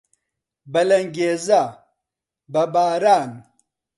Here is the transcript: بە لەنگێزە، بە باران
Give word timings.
بە 0.71 0.81
لەنگێزە، 0.89 1.63
بە 2.53 2.63
باران 2.73 3.31